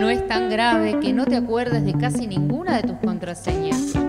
No 0.00 0.08
es 0.08 0.26
tan 0.26 0.48
grave 0.48 0.98
que 0.98 1.12
no 1.12 1.26
te 1.26 1.36
acuerdes 1.36 1.84
de 1.84 1.92
casi 1.92 2.26
ninguna 2.26 2.74
de 2.78 2.88
tus 2.88 2.96
contraseñas. 3.04 3.99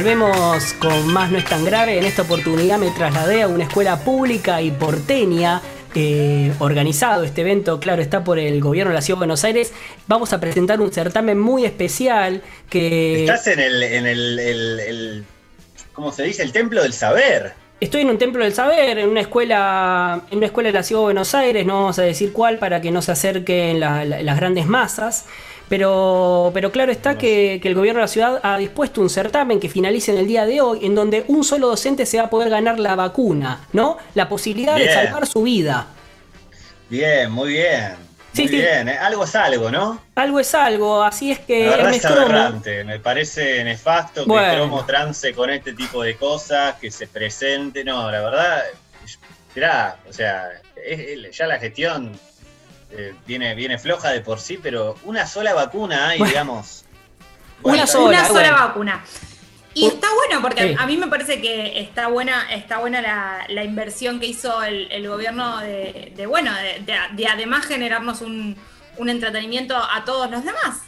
Volvemos 0.00 0.72
con 0.80 1.12
más 1.12 1.30
No 1.30 1.36
es 1.36 1.44
tan 1.44 1.62
grave. 1.62 1.98
En 1.98 2.06
esta 2.06 2.22
oportunidad 2.22 2.78
me 2.78 2.90
trasladé 2.90 3.42
a 3.42 3.48
una 3.48 3.64
escuela 3.64 3.98
pública 3.98 4.62
y 4.62 4.70
porteña. 4.70 5.60
Eh, 5.94 6.54
organizado 6.58 7.22
este 7.22 7.42
evento, 7.42 7.78
claro, 7.80 8.00
está 8.00 8.24
por 8.24 8.38
el 8.38 8.62
gobierno 8.62 8.92
de 8.92 8.94
la 8.94 9.02
Ciudad 9.02 9.18
de 9.18 9.26
Buenos 9.26 9.44
Aires. 9.44 9.74
Vamos 10.06 10.32
a 10.32 10.40
presentar 10.40 10.80
un 10.80 10.90
certamen 10.90 11.38
muy 11.38 11.66
especial 11.66 12.40
que. 12.70 13.24
Estás 13.24 13.46
en 13.48 13.60
el, 13.60 13.82
en 13.82 14.06
el, 14.06 15.24
¿cómo 15.92 16.12
se 16.12 16.22
dice? 16.22 16.44
El 16.44 16.52
templo 16.52 16.82
del 16.82 16.94
saber. 16.94 17.52
Estoy 17.78 18.00
en 18.00 18.08
un 18.08 18.16
templo 18.16 18.42
del 18.42 18.54
saber, 18.54 18.96
en 18.96 19.06
una 19.06 19.20
escuela, 19.20 20.22
en 20.30 20.38
una 20.38 20.46
escuela 20.46 20.68
de 20.68 20.72
la 20.72 20.82
Ciudad 20.82 21.02
de 21.02 21.04
Buenos 21.04 21.34
Aires, 21.34 21.66
no 21.66 21.74
vamos 21.74 21.98
a 21.98 22.02
decir 22.02 22.32
cuál 22.32 22.58
para 22.58 22.80
que 22.80 22.90
no 22.90 23.02
se 23.02 23.12
acerquen 23.12 23.80
las 23.80 24.36
grandes 24.36 24.66
masas. 24.66 25.26
Pero, 25.70 26.50
pero 26.52 26.72
claro 26.72 26.90
está 26.90 27.16
que, 27.16 27.60
el 27.62 27.74
gobierno 27.76 28.00
de 28.00 28.04
la 28.04 28.08
ciudad 28.08 28.40
ha 28.42 28.58
dispuesto 28.58 29.00
un 29.00 29.08
certamen 29.08 29.60
que 29.60 29.68
finalice 29.68 30.10
en 30.10 30.18
el 30.18 30.26
día 30.26 30.44
de 30.44 30.60
hoy, 30.60 30.84
en 30.84 30.96
donde 30.96 31.24
un 31.28 31.44
solo 31.44 31.68
docente 31.68 32.06
se 32.06 32.18
va 32.18 32.24
a 32.24 32.30
poder 32.30 32.50
ganar 32.50 32.80
la 32.80 32.96
vacuna, 32.96 33.68
¿no? 33.72 33.96
La 34.14 34.28
posibilidad 34.28 34.74
de 34.74 34.92
salvar 34.92 35.28
su 35.28 35.44
vida. 35.44 35.86
Bien, 36.88 37.30
muy 37.30 37.50
bien. 37.50 37.94
Muy 38.34 38.48
bien, 38.48 38.88
¿eh? 38.88 38.98
algo 38.98 39.22
es 39.22 39.34
algo, 39.36 39.70
¿no? 39.70 40.02
Algo 40.16 40.40
es 40.40 40.52
algo, 40.56 41.04
así 41.04 41.30
es 41.30 41.38
que. 41.38 41.70
me 42.84 42.98
parece 42.98 43.62
nefasto 43.62 44.24
que 44.24 44.54
Cromo 44.54 44.84
trance 44.84 45.32
con 45.32 45.50
este 45.50 45.72
tipo 45.72 46.02
de 46.02 46.16
cosas, 46.16 46.74
que 46.80 46.90
se 46.90 47.06
presente. 47.06 47.84
No, 47.84 48.10
la 48.10 48.20
verdad, 48.22 48.62
mirá, 49.54 49.98
o 50.08 50.12
sea, 50.12 50.48
ya 51.32 51.46
la 51.46 51.58
gestión 51.60 52.18
eh, 52.92 53.14
viene, 53.26 53.54
viene 53.54 53.78
floja 53.78 54.10
de 54.10 54.20
por 54.20 54.40
sí, 54.40 54.58
pero 54.62 54.96
una 55.04 55.26
sola 55.26 55.54
vacuna 55.54 56.08
hay, 56.08 56.22
digamos. 56.22 56.84
una 57.62 57.86
sola, 57.86 58.52
vacuna. 58.52 59.04
Y 59.72 59.86
está 59.86 60.08
bueno, 60.14 60.42
porque 60.42 60.74
a 60.76 60.86
mí 60.86 60.96
me 60.96 61.06
parece 61.06 61.40
que 61.40 61.80
está 61.80 62.08
buena, 62.08 62.52
está 62.52 62.78
buena 62.78 63.46
la, 63.48 63.64
inversión 63.64 64.18
que 64.18 64.26
hizo 64.26 64.62
el, 64.64 65.06
gobierno 65.06 65.58
de, 65.60 66.26
bueno, 66.28 66.52
de, 67.14 67.26
además 67.28 67.66
generarnos 67.66 68.20
un, 68.20 68.56
un 68.96 69.08
entretenimiento 69.08 69.76
a 69.76 70.04
todos 70.04 70.28
los 70.30 70.44
demás. 70.44 70.82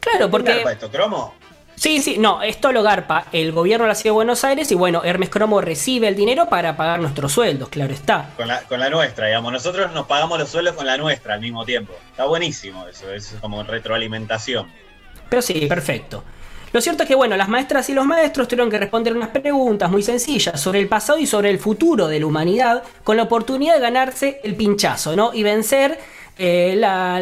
Claro, 0.00 0.30
porque. 0.30 0.62
esto, 0.62 0.90
cromo? 0.90 1.34
Sí, 1.78 2.02
sí, 2.02 2.18
no, 2.18 2.42
esto 2.42 2.72
lo 2.72 2.82
garpa 2.82 3.26
el 3.30 3.52
gobierno 3.52 3.84
de 3.84 3.88
la 3.88 3.94
Ciudad 3.94 4.10
de 4.10 4.14
Buenos 4.14 4.42
Aires 4.42 4.70
y 4.72 4.74
bueno, 4.74 5.02
Hermes 5.04 5.30
Cromo 5.30 5.60
recibe 5.60 6.08
el 6.08 6.16
dinero 6.16 6.48
para 6.48 6.76
pagar 6.76 6.98
nuestros 6.98 7.32
sueldos, 7.32 7.68
claro 7.68 7.92
está. 7.92 8.30
Con 8.36 8.48
la, 8.48 8.62
con 8.62 8.80
la 8.80 8.90
nuestra, 8.90 9.26
digamos, 9.26 9.52
nosotros 9.52 9.92
nos 9.92 10.06
pagamos 10.06 10.40
los 10.40 10.48
sueldos 10.48 10.74
con 10.74 10.86
la 10.86 10.96
nuestra 10.96 11.34
al 11.34 11.40
mismo 11.40 11.64
tiempo. 11.64 11.94
Está 12.10 12.24
buenísimo 12.24 12.84
eso, 12.88 13.12
es 13.12 13.36
como 13.40 13.62
retroalimentación. 13.62 14.66
Pero 15.28 15.40
sí, 15.40 15.66
perfecto. 15.66 16.24
Lo 16.72 16.80
cierto 16.80 17.04
es 17.04 17.08
que, 17.08 17.14
bueno, 17.14 17.36
las 17.36 17.48
maestras 17.48 17.88
y 17.88 17.94
los 17.94 18.04
maestros 18.04 18.48
tuvieron 18.48 18.70
que 18.70 18.78
responder 18.78 19.16
unas 19.16 19.28
preguntas 19.28 19.88
muy 19.88 20.02
sencillas 20.02 20.60
sobre 20.60 20.80
el 20.80 20.88
pasado 20.88 21.18
y 21.18 21.26
sobre 21.26 21.48
el 21.50 21.60
futuro 21.60 22.08
de 22.08 22.18
la 22.18 22.26
humanidad, 22.26 22.82
con 23.04 23.16
la 23.16 23.22
oportunidad 23.22 23.74
de 23.74 23.80
ganarse 23.80 24.40
el 24.42 24.56
pinchazo, 24.56 25.14
¿no? 25.14 25.32
Y 25.32 25.44
vencer 25.44 25.98
eh, 26.40 26.74
la, 26.76 27.20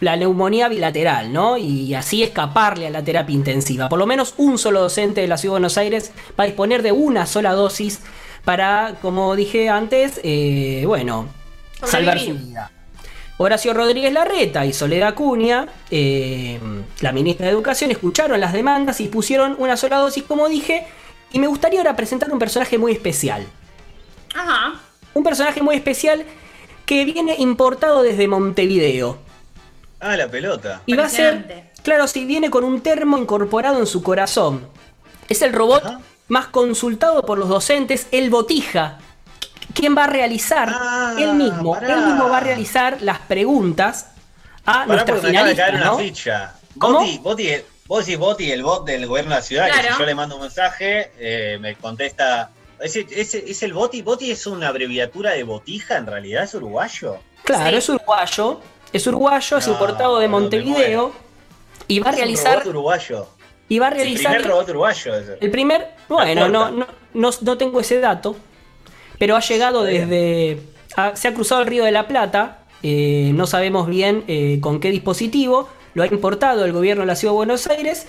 la, 0.00 0.16
neumonía 0.16 0.68
bilateral, 0.68 1.32
¿no? 1.32 1.56
Y 1.56 1.94
así 1.94 2.22
escaparle 2.22 2.88
a 2.88 2.90
la 2.90 3.02
terapia 3.02 3.34
intensiva. 3.34 3.88
Por 3.88 3.98
lo 3.98 4.04
menos 4.04 4.34
un 4.36 4.58
solo 4.58 4.80
docente 4.80 5.22
de 5.22 5.28
la 5.28 5.38
Ciudad 5.38 5.52
de 5.52 5.60
Buenos 5.60 5.78
Aires 5.78 6.12
va 6.38 6.44
a 6.44 6.46
disponer 6.46 6.82
de 6.82 6.92
una 6.92 7.24
sola 7.24 7.52
dosis 7.52 8.00
para, 8.44 8.96
como 9.00 9.34
dije 9.34 9.70
antes, 9.70 10.20
eh, 10.22 10.84
bueno, 10.86 11.28
salvar 11.82 12.20
su 12.20 12.34
vida. 12.34 12.70
Horacio 13.38 13.72
Rodríguez 13.72 14.12
Larreta 14.12 14.66
y 14.66 14.74
Soledad 14.74 15.08
Acuña, 15.08 15.66
eh, 15.90 16.60
la 17.00 17.12
ministra 17.12 17.46
de 17.46 17.52
Educación, 17.52 17.90
escucharon 17.90 18.38
las 18.40 18.52
demandas 18.52 19.00
y 19.00 19.08
pusieron 19.08 19.56
una 19.58 19.78
sola 19.78 19.96
dosis, 19.96 20.22
como 20.22 20.50
dije, 20.50 20.86
y 21.32 21.38
me 21.38 21.46
gustaría 21.46 21.80
ahora 21.80 21.96
presentar 21.96 22.30
un 22.30 22.38
personaje 22.38 22.76
muy 22.76 22.92
especial. 22.92 23.46
Ajá. 24.34 24.74
Un 25.14 25.24
personaje 25.24 25.62
muy 25.62 25.76
especial 25.76 26.24
que 26.86 27.04
viene 27.04 27.36
importado 27.38 28.02
desde 28.02 28.28
Montevideo. 28.28 29.18
Ah, 30.00 30.16
la 30.16 30.28
pelota. 30.28 30.82
Y 30.86 30.94
va 30.94 31.06
a 31.06 31.08
ser, 31.08 31.70
claro, 31.82 32.06
si 32.06 32.24
viene 32.24 32.50
con 32.50 32.64
un 32.64 32.82
termo 32.82 33.16
incorporado 33.16 33.78
en 33.78 33.86
su 33.86 34.02
corazón. 34.02 34.68
Es 35.28 35.40
el 35.40 35.52
robot 35.52 35.82
más 36.28 36.46
consultado 36.48 37.24
por 37.24 37.38
los 37.38 37.48
docentes, 37.48 38.08
el 38.10 38.28
Botija. 38.30 38.98
¿Quién 39.72 39.96
va 39.96 40.04
a 40.04 40.06
realizar? 40.06 40.68
Ah, 40.70 41.14
él 41.18 41.34
mismo. 41.34 41.76
Él 41.76 41.96
mismo 42.04 42.28
va 42.28 42.38
a 42.38 42.40
realizar 42.40 42.98
las 43.00 43.18
preguntas 43.20 44.10
a 44.66 44.86
nuestra 44.86 45.16
finalista, 45.16 45.72
¿no? 45.72 45.98
¿Cómo? 46.78 47.00
Boti, 47.20 47.62
vos 47.86 48.04
decís 48.04 48.18
Boti, 48.18 48.50
el 48.50 48.62
bot 48.62 48.84
del 48.84 49.06
gobierno 49.06 49.30
de 49.30 49.36
la 49.36 49.42
ciudad, 49.42 49.66
que 49.66 49.92
si 49.92 49.98
yo 49.98 50.06
le 50.06 50.14
mando 50.14 50.36
un 50.36 50.42
mensaje, 50.42 51.12
eh, 51.18 51.58
me 51.60 51.76
contesta 51.76 52.50
¿Es, 52.80 53.62
el 53.62 53.72
Boti? 53.72 54.02
¿Boti 54.02 54.30
es 54.30 54.46
una 54.46 54.68
abreviatura 54.68 55.32
de 55.32 55.42
botija 55.44 55.96
en 55.96 56.06
realidad? 56.06 56.44
¿Es 56.44 56.54
uruguayo? 56.54 57.16
Claro, 57.44 57.76
es 57.76 57.88
uruguayo. 57.88 58.60
Es 58.92 59.06
uruguayo, 59.06 59.58
es 59.58 59.66
importado 59.66 60.18
de 60.18 60.28
Montevideo. 60.28 61.12
Y 61.88 62.00
va 62.00 62.10
a 62.10 62.12
realizar. 62.12 62.58
robot 62.58 62.66
uruguayo. 62.68 63.26
Y 63.68 63.78
va 63.78 63.88
a 63.88 63.90
realizar. 63.90 64.32
El 64.32 64.38
primer 64.38 64.50
robot 64.50 64.68
uruguayo. 64.70 65.14
El 65.40 65.50
primer. 65.50 65.88
Bueno, 66.08 66.48
no, 66.48 66.70
no, 66.70 66.86
no, 67.12 67.58
tengo 67.58 67.80
ese 67.80 68.00
dato. 68.00 68.36
Pero 69.18 69.36
ha 69.36 69.40
llegado 69.40 69.82
desde. 69.82 70.60
se 71.14 71.28
ha 71.28 71.34
cruzado 71.34 71.62
el 71.62 71.66
río 71.66 71.84
de 71.84 71.92
la 71.92 72.06
Plata. 72.06 72.58
Eh, 72.82 73.32
no 73.34 73.46
sabemos 73.46 73.88
bien 73.88 74.24
eh, 74.28 74.58
con 74.60 74.80
qué 74.80 74.90
dispositivo. 74.90 75.68
Lo 75.94 76.02
ha 76.02 76.06
importado 76.06 76.64
el 76.64 76.72
gobierno 76.72 77.02
de 77.02 77.06
la 77.06 77.16
Ciudad 77.16 77.32
de 77.32 77.36
Buenos 77.36 77.66
Aires. 77.66 78.06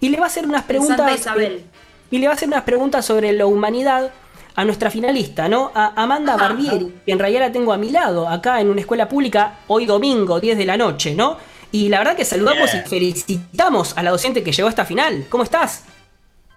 Y 0.00 0.10
le 0.10 0.18
va 0.18 0.24
a 0.24 0.26
hacer 0.28 0.44
unas 0.46 0.64
preguntas. 0.64 0.96
Santa 0.96 1.14
Isabel 1.14 1.64
y 2.10 2.18
le 2.18 2.26
va 2.26 2.32
a 2.32 2.36
hacer 2.36 2.48
unas 2.48 2.62
preguntas 2.62 3.04
sobre 3.04 3.32
la 3.32 3.46
humanidad 3.46 4.10
a 4.54 4.64
nuestra 4.64 4.90
finalista, 4.90 5.48
¿no? 5.48 5.70
A 5.74 5.92
Amanda 5.94 6.36
Barbieri, 6.36 6.92
que 7.06 7.12
en 7.12 7.18
realidad 7.18 7.42
la 7.42 7.52
tengo 7.52 7.72
a 7.72 7.78
mi 7.78 7.90
lado, 7.90 8.28
acá 8.28 8.60
en 8.60 8.68
una 8.68 8.80
escuela 8.80 9.08
pública, 9.08 9.60
hoy 9.68 9.86
domingo, 9.86 10.40
10 10.40 10.58
de 10.58 10.66
la 10.66 10.76
noche, 10.76 11.14
¿no? 11.14 11.36
Y 11.70 11.88
la 11.88 11.98
verdad 11.98 12.16
que 12.16 12.24
saludamos 12.24 12.74
y 12.74 12.78
felicitamos 12.80 13.96
a 13.96 14.02
la 14.02 14.10
docente 14.10 14.42
que 14.42 14.52
llegó 14.52 14.66
a 14.66 14.70
esta 14.70 14.84
final. 14.84 15.26
¿Cómo 15.28 15.44
estás? 15.44 15.84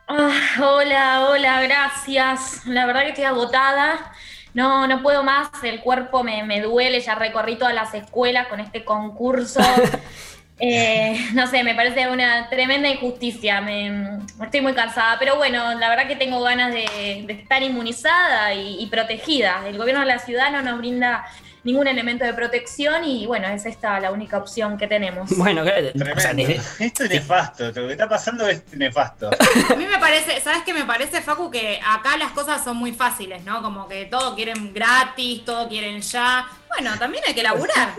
Ah, 0.08 0.32
hola, 0.60 1.28
hola, 1.30 1.62
gracias. 1.62 2.66
La 2.66 2.86
verdad 2.86 3.02
que 3.02 3.10
estoy 3.10 3.26
agotada. 3.26 4.14
No, 4.54 4.88
no 4.88 5.02
puedo 5.02 5.24
más, 5.24 5.50
el 5.64 5.80
cuerpo 5.80 6.24
me, 6.24 6.44
me 6.44 6.62
duele, 6.62 7.00
ya 7.00 7.16
recorrí 7.16 7.58
todas 7.58 7.74
las 7.74 7.94
escuelas 7.94 8.48
con 8.48 8.60
este 8.60 8.84
concurso. 8.84 9.62
Eh, 10.62 11.30
no 11.34 11.48
sé, 11.48 11.64
me 11.64 11.74
parece 11.74 12.08
una 12.08 12.48
tremenda 12.50 12.88
injusticia. 12.88 13.60
Me, 13.62 14.20
estoy 14.42 14.62
muy 14.62 14.74
cansada, 14.74 15.18
pero 15.20 15.36
bueno, 15.36 15.74
la 15.74 15.90
verdad 15.90 16.08
que 16.08 16.16
tengo 16.16 16.42
ganas 16.42 16.72
de, 16.72 17.26
estar 17.28 17.64
inmunizada 17.64 18.54
y, 18.54 18.86
protegida. 18.92 19.68
El 19.68 19.78
gobierno 19.78 20.02
de 20.02 20.08
la 20.08 20.20
ciudad 20.20 20.52
no 20.52 20.62
nos 20.62 20.78
brinda 20.78 21.26
ningún 21.64 21.88
elemento 21.88 22.26
de 22.26 22.34
protección 22.34 23.06
y 23.06 23.28
bueno, 23.28 23.48
es 23.48 23.68
esta 23.68 24.00
la 24.00 24.12
única 24.12 24.38
opción 24.38 24.78
que 24.78 24.88
tenemos. 24.88 25.30
Bueno, 25.38 25.64
esto 25.64 27.04
es 27.04 27.10
nefasto, 27.10 27.68
lo 27.68 27.88
que 27.88 27.92
está 27.92 28.08
pasando 28.08 28.48
es 28.48 28.64
nefasto. 28.74 29.30
A 29.70 29.76
mí 29.76 29.86
me 29.86 29.98
parece, 29.98 30.40
¿sabes 30.42 30.62
qué 30.64 30.74
me 30.74 30.86
parece, 30.86 31.22
Facu? 31.22 31.50
Que 31.50 31.80
acá 31.84 32.18
las 32.18 32.32
cosas 32.32 32.64
son 32.64 32.78
muy 32.78 32.92
fáciles, 32.92 33.44
¿no? 33.44 33.62
Como 33.62 33.88
que 33.88 34.06
todo 34.06 34.36
quieren 34.36 34.74
gratis, 34.74 35.46
todo 35.46 35.68
quieren 35.68 36.02
ya. 36.02 36.48
Bueno, 36.68 36.98
también 37.00 37.24
hay 37.28 37.34
que 37.34 37.44
laburar. 37.44 37.94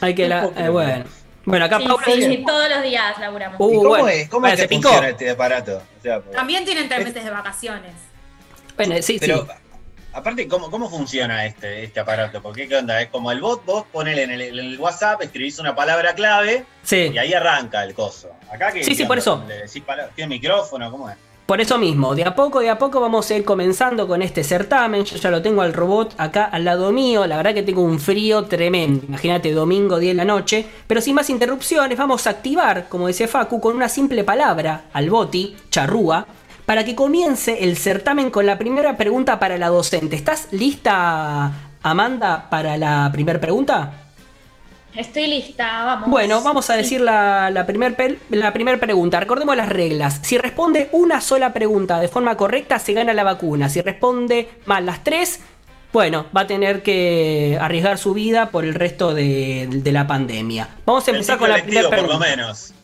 hay 0.00 0.14
que 0.14 0.28
la, 0.28 0.50
eh, 0.56 0.68
bueno. 0.68 1.04
Bueno, 1.44 1.64
acá 1.64 1.80
sí, 2.04 2.44
todos 2.46 2.68
los 2.68 2.82
días 2.82 3.18
laburamos. 3.18 3.56
Uh, 3.58 3.82
¿Cómo 3.82 4.08
es, 4.08 4.28
cómo 4.28 4.46
es 4.46 4.60
que 4.60 4.68
funciona 4.68 5.08
este 5.08 5.30
aparato? 5.30 5.82
También 6.32 6.64
tienen 6.64 6.88
tres 6.88 7.04
meses 7.04 7.24
de 7.24 7.30
vacaciones. 7.30 7.92
Bueno, 8.76 8.94
sí, 9.02 9.18
Pero, 9.20 9.46
aparte, 10.12 10.46
¿cómo, 10.48 10.70
¿cómo 10.70 10.88
funciona 10.88 11.44
este, 11.44 11.84
este 11.84 12.00
aparato? 12.00 12.40
Porque, 12.40 12.68
¿qué 12.68 12.76
onda? 12.76 13.00
Es 13.02 13.08
como 13.08 13.32
el 13.32 13.40
bot, 13.40 13.64
vos 13.64 13.84
ponele 13.92 14.22
en 14.22 14.30
el, 14.30 14.78
WhatsApp, 14.78 15.22
escribís 15.22 15.58
una 15.58 15.74
palabra 15.74 16.14
clave 16.14 16.64
y 16.90 17.18
ahí 17.18 17.34
arranca 17.34 17.82
el 17.84 17.94
coso. 17.94 18.30
Acá 18.50 18.72
que 18.72 18.84
Sí, 18.84 18.94
sí, 18.94 19.04
por 19.04 19.18
eso. 19.18 19.44
¿Tiene 20.14 20.28
micrófono? 20.28 20.90
¿Cómo 20.90 21.10
es? 21.10 21.16
Por 21.46 21.60
eso 21.60 21.76
mismo, 21.76 22.14
de 22.14 22.24
a 22.24 22.36
poco, 22.36 22.60
de 22.60 22.70
a 22.70 22.78
poco 22.78 23.00
vamos 23.00 23.28
a 23.30 23.36
ir 23.36 23.44
comenzando 23.44 24.06
con 24.06 24.22
este 24.22 24.44
certamen. 24.44 25.04
Yo 25.04 25.16
ya 25.16 25.30
lo 25.30 25.42
tengo 25.42 25.62
al 25.62 25.72
robot 25.72 26.14
acá 26.16 26.44
al 26.44 26.64
lado 26.64 26.92
mío. 26.92 27.26
La 27.26 27.36
verdad 27.36 27.52
que 27.52 27.64
tengo 27.64 27.82
un 27.82 27.98
frío 27.98 28.44
tremendo. 28.44 29.04
Imagínate, 29.08 29.52
domingo 29.52 29.98
10 29.98 30.12
de 30.12 30.16
la 30.16 30.24
noche. 30.24 30.64
Pero 30.86 31.00
sin 31.00 31.16
más 31.16 31.28
interrupciones, 31.30 31.98
vamos 31.98 32.26
a 32.26 32.30
activar, 32.30 32.88
como 32.88 33.08
decía 33.08 33.26
Facu, 33.26 33.60
con 33.60 33.74
una 33.74 33.88
simple 33.88 34.22
palabra 34.22 34.84
al 34.92 35.10
boti, 35.10 35.56
charrúa, 35.68 36.26
para 36.64 36.84
que 36.84 36.94
comience 36.94 37.64
el 37.64 37.76
certamen 37.76 38.30
con 38.30 38.46
la 38.46 38.56
primera 38.56 38.96
pregunta 38.96 39.40
para 39.40 39.58
la 39.58 39.68
docente. 39.68 40.14
¿Estás 40.14 40.48
lista, 40.52 41.52
Amanda, 41.82 42.48
para 42.50 42.76
la 42.76 43.10
primera 43.12 43.40
pregunta? 43.40 44.01
Estoy 44.94 45.26
lista, 45.26 45.84
vamos. 45.84 46.10
Bueno, 46.10 46.42
vamos 46.42 46.68
a 46.68 46.76
decir 46.76 47.00
la, 47.00 47.50
la 47.50 47.66
primera 47.66 47.96
la 48.30 48.52
primer 48.52 48.78
pregunta. 48.78 49.20
Recordemos 49.20 49.56
las 49.56 49.68
reglas. 49.68 50.20
Si 50.22 50.36
responde 50.36 50.90
una 50.92 51.20
sola 51.20 51.52
pregunta 51.54 51.98
de 51.98 52.08
forma 52.08 52.36
correcta, 52.36 52.78
se 52.78 52.92
gana 52.92 53.14
la 53.14 53.24
vacuna. 53.24 53.70
Si 53.70 53.80
responde 53.80 54.50
mal 54.66 54.84
las 54.84 55.02
tres, 55.02 55.40
bueno, 55.92 56.26
va 56.36 56.42
a 56.42 56.46
tener 56.46 56.82
que 56.82 57.58
arriesgar 57.60 57.96
su 57.98 58.12
vida 58.12 58.50
por 58.50 58.64
el 58.64 58.74
resto 58.74 59.14
de, 59.14 59.82
la 59.84 60.06
pandemia. 60.06 60.68
Vamos 60.84 61.06
a 61.08 61.10
empezar 61.10 61.38
con 61.38 61.48
la 61.48 61.62
primera 61.62 61.88
pregunta. 61.88 62.18
Por 62.18 62.20
lo 62.20 62.30
menos. 62.30 62.74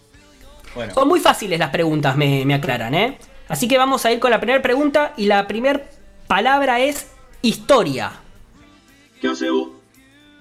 Son 0.94 1.08
muy 1.08 1.20
fáciles 1.20 1.58
las 1.58 1.70
preguntas, 1.70 2.16
me, 2.16 2.44
me 2.44 2.54
aclaran, 2.54 2.94
¿eh? 2.94 3.18
Así 3.48 3.66
que 3.66 3.78
vamos 3.78 4.04
a 4.04 4.12
ir 4.12 4.20
con 4.20 4.30
la 4.30 4.38
primera 4.38 4.62
pregunta 4.62 5.12
y 5.16 5.26
la 5.26 5.46
primera 5.46 5.82
palabra 6.26 6.80
es 6.80 7.08
historia. 7.42 8.12
¿Qué 9.20 9.28
hace 9.28 9.50
vos? 9.50 9.70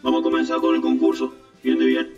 Vamos 0.04 0.22
a 0.22 0.24
comenzar 0.24 0.60
con 0.60 0.75
el 0.75 0.81
concurso. 0.81 1.34
Bien 1.63 1.80
de 1.80 1.86
bien. 1.86 2.13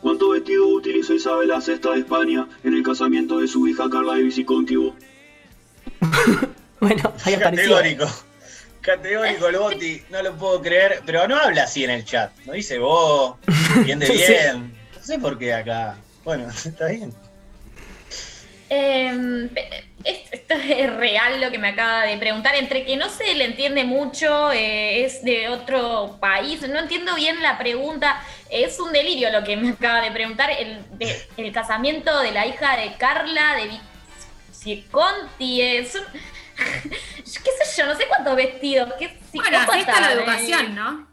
¿Cuántos 0.00 0.30
vestidos 0.30 0.68
utilizó 0.70 1.14
Isabel 1.14 1.48
la 1.48 1.60
Sexta 1.60 1.90
de 1.90 2.00
España 2.00 2.48
en 2.62 2.74
el 2.74 2.82
casamiento 2.82 3.40
de 3.40 3.48
su 3.48 3.66
hija 3.66 3.90
Carla 3.90 4.14
de 4.14 4.22
Visconti? 4.22 4.76
bueno, 6.80 7.14
Categórico. 7.24 8.06
Categórico 8.80 9.48
el 9.48 9.56
Boti, 9.56 10.02
no 10.10 10.22
lo 10.22 10.36
puedo 10.36 10.62
creer, 10.62 11.02
pero 11.04 11.26
no 11.26 11.36
habla 11.36 11.64
así 11.64 11.84
en 11.84 11.90
el 11.90 12.04
chat, 12.04 12.32
no 12.46 12.52
dice 12.52 12.78
vos, 12.78 13.36
bien 13.84 13.98
de 13.98 14.08
bien. 14.10 14.72
No 14.96 15.02
sé 15.02 15.18
por 15.18 15.36
qué 15.36 15.52
acá. 15.52 15.96
Bueno, 16.24 16.48
está 16.64 16.86
bien. 16.86 17.12
Eh, 18.70 19.50
esto 20.48 20.72
es 20.72 20.96
real 20.96 21.40
lo 21.40 21.50
que 21.50 21.58
me 21.58 21.68
acaba 21.68 22.04
de 22.04 22.16
preguntar, 22.16 22.54
entre 22.54 22.84
que 22.86 22.96
no 22.96 23.10
se 23.10 23.34
le 23.34 23.44
entiende 23.44 23.84
mucho, 23.84 24.50
eh, 24.52 25.04
es 25.04 25.22
de 25.22 25.48
otro 25.48 26.16
país, 26.20 26.66
no 26.66 26.78
entiendo 26.78 27.14
bien 27.14 27.42
la 27.42 27.58
pregunta, 27.58 28.22
es 28.48 28.80
un 28.80 28.92
delirio 28.92 29.30
lo 29.30 29.44
que 29.44 29.56
me 29.58 29.70
acaba 29.70 30.00
de 30.00 30.10
preguntar, 30.10 30.50
el, 30.50 30.82
el 31.36 31.52
casamiento 31.52 32.18
de 32.20 32.32
la 32.32 32.46
hija 32.46 32.76
de 32.78 32.94
Carla 32.96 33.56
de 33.56 33.78
Visconti, 34.64 35.60
es 35.60 35.94
un, 35.94 36.04
qué 36.90 37.24
sé 37.24 37.76
yo, 37.76 37.86
no 37.86 37.94
sé 37.94 38.06
cuántos 38.08 38.34
vestidos, 38.34 38.94
qué 38.98 39.18
Bueno, 39.34 39.58
así 39.58 39.80
está 39.80 40.00
la 40.00 40.12
educación, 40.12 40.74
¿no? 40.74 41.08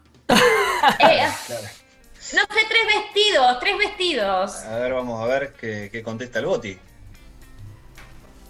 Eh, 0.98 1.28
no 1.48 2.40
sé, 2.40 2.66
tres 2.68 2.86
vestidos, 3.04 3.60
tres 3.60 3.78
vestidos. 3.78 4.56
A 4.64 4.78
ver, 4.78 4.94
vamos 4.94 5.22
a 5.22 5.26
ver 5.26 5.52
qué, 5.60 5.90
qué 5.92 6.02
contesta 6.02 6.38
el 6.38 6.46
Boti. 6.46 6.78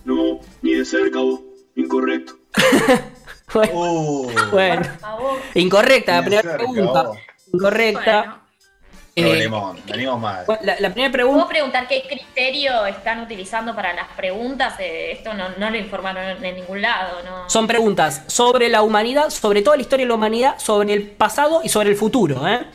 No, 0.07 0.39
ni 0.63 0.75
de 0.75 0.85
cerca 0.85 1.19
vos. 1.19 1.41
Incorrecto. 1.75 2.39
Bueno, 4.51 4.83
incorrecta 5.55 6.17
la 6.17 6.21
primera 6.21 6.57
pregunta. 6.57 7.11
Incorrecta. 7.53 8.43
Eh, 9.15 9.49
venimos 9.89 10.21
mal. 10.21 10.45
La, 10.63 10.91
primera 10.91 11.11
pregunta. 11.11 11.39
¿Puedo 11.39 11.49
preguntar 11.49 11.89
qué 11.89 12.03
criterio 12.07 12.85
están 12.85 13.23
utilizando 13.23 13.75
para 13.75 13.95
las 13.95 14.09
preguntas? 14.09 14.75
Eh, 14.79 15.13
esto 15.13 15.33
no, 15.33 15.45
no, 15.57 15.71
lo 15.71 15.77
informaron 15.79 16.45
en 16.45 16.57
ningún 16.57 16.83
lado. 16.83 17.23
¿no? 17.25 17.49
Son 17.49 17.67
preguntas 17.67 18.25
sobre 18.27 18.69
la 18.69 18.83
humanidad, 18.83 19.31
sobre 19.31 19.63
toda 19.63 19.77
la 19.77 19.83
historia 19.83 20.05
de 20.05 20.09
la 20.09 20.17
humanidad, 20.17 20.59
sobre 20.59 20.93
el 20.93 21.07
pasado 21.07 21.63
y 21.65 21.71
sobre 21.71 21.91
el 21.91 21.97
futuro. 21.97 22.47
¿eh? 22.47 22.67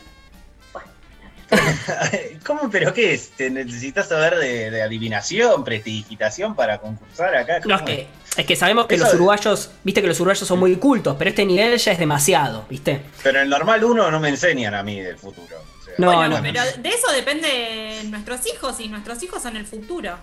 ¿Cómo? 2.46 2.70
¿Pero 2.70 2.94
qué 2.94 3.14
es? 3.14 3.30
¿Te 3.32 3.50
necesitas 3.50 4.08
saber 4.08 4.36
de, 4.36 4.82
adivinación, 4.82 5.64
prestidigitación 5.64 6.56
para 6.56 6.80
concursar 6.80 7.36
acá? 7.36 7.60
No, 7.66 7.76
es 7.76 7.82
que, 7.82 8.08
es 8.38 8.46
que 8.46 8.56
sabemos 8.56 8.88
que 8.88 8.98
los 8.98 9.14
uruguayos, 9.14 9.72
viste 9.84 10.02
que 10.02 10.08
los 10.08 10.20
uruguayos 10.20 10.48
son 10.48 10.60
muy 10.60 10.76
cultos, 10.78 11.16
pero 11.18 11.30
este 11.30 11.46
nivel 11.46 11.78
ya 11.78 11.92
es 11.92 12.00
demasiado, 12.00 12.66
¿viste? 12.70 13.02
Pero 13.24 13.40
en 13.40 13.44
el 13.44 13.50
normal 13.50 13.84
uno 13.84 14.10
no 14.10 14.20
me 14.20 14.30
enseñan 14.30 14.74
a 14.74 14.84
mí 14.84 15.00
del 15.00 15.18
futuro. 15.18 15.58
no, 15.98 16.28
no, 16.28 16.42
pero 16.42 16.62
de 16.78 16.90
eso 16.90 17.12
depende 17.12 18.02
nuestros 18.06 18.46
hijos 18.48 18.80
y 18.80 18.88
nuestros 18.88 19.22
hijos 19.24 19.42
son 19.42 19.58
el 19.58 19.66
futuro. 19.66 20.18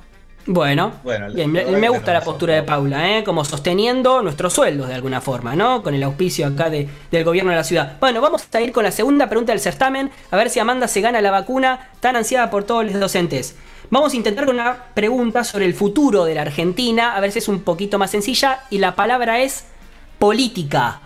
Bueno, 0.47 0.93
me, 1.05 1.89
gusta 1.91 2.15
la 2.15 2.23
postura 2.23 2.55
de 2.55 2.63
Paula, 2.63 3.19
¿eh? 3.19 3.25
como 3.25 3.45
sosteniendo 3.45 4.23
nuestros 4.23 4.55
sueldos 4.55 4.89
de 4.89 4.95
alguna 4.95 5.21
forma, 5.21 5.55
¿no? 5.55 5.83
Con 5.83 5.95
el 5.95 6.03
auspicio 6.03 6.47
acá 6.47 6.71
de, 6.71 6.89
del 7.11 7.25
gobierno 7.25 7.51
de 7.51 7.57
la 7.59 7.65
ciudad. 7.65 7.99
Bueno, 8.01 8.23
vamos 8.23 8.49
a 8.51 8.61
ir 8.63 8.73
con 8.73 8.85
la 8.85 8.91
segunda 8.91 9.29
pregunta 9.29 9.53
del 9.53 9.61
certamen, 9.61 10.11
a 10.31 10.37
ver 10.39 10.49
si 10.49 10.59
Amanda 10.59 10.89
se 10.89 11.03
gana 11.03 11.21
la 11.21 11.31
vacuna 11.31 11.91
tan 12.01 12.17
ansiada 12.17 12.51
por 12.51 12.65
todos 12.65 12.87
los 12.87 12.99
docentes. 12.99 13.57
Vamos 13.91 14.15
a 14.15 14.17
intentar 14.17 14.47
con 14.47 14.55
una 14.55 14.85
pregunta 14.95 15.45
sobre 15.45 15.67
el 15.67 15.75
futuro 15.75 16.25
de 16.25 16.35
la 16.35 16.43
Argentina, 16.43 17.15
a 17.15 17.21
ver 17.21 17.31
si 17.33 17.41
es 17.41 17.49
un 17.49 17.61
poquito 17.61 17.99
más 17.99 18.11
sencilla, 18.11 18.61
y 18.71 18.79
la 18.79 18.95
palabra 18.95 19.41
es 19.41 19.67
política. 20.19 21.01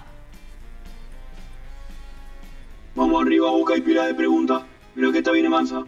Vamos 2.95 3.23
arriba, 3.23 3.51
boca 3.51 3.77
y 3.77 3.81
pila 3.81 4.07
de 4.07 4.15
preguntas. 4.15 4.63
Mira 4.95 5.11
que 5.13 5.19
está 5.19 5.33
bien 5.33 5.49
mansa. 5.49 5.85